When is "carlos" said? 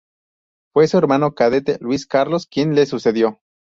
2.07-2.47